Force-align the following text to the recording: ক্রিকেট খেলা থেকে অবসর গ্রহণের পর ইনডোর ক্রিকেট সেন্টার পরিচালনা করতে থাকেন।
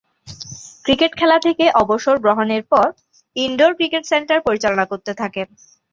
ক্রিকেট 0.85 1.11
খেলা 1.15 1.37
থেকে 1.39 1.65
অবসর 1.81 2.15
গ্রহণের 2.19 2.63
পর 2.71 2.87
ইনডোর 3.35 3.71
ক্রিকেট 3.75 4.03
সেন্টার 4.11 4.39
পরিচালনা 4.47 4.85
করতে 4.91 5.11
থাকেন। 5.13 5.47